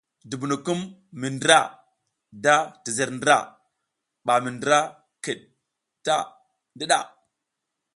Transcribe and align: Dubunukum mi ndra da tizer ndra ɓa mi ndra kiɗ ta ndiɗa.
Dubunukum 0.29 0.79
mi 1.19 1.27
ndra 1.35 1.59
da 2.43 2.53
tizer 2.83 3.09
ndra 3.17 3.35
ɓa 4.25 4.33
mi 4.43 4.49
ndra 4.57 4.79
kiɗ 5.23 5.39
ta 6.05 6.15
ndiɗa. 6.75 6.99